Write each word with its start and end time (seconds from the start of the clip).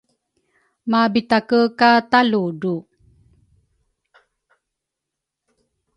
mapitake 0.91 1.59
ka 1.79 1.89
taludru. 2.11 2.75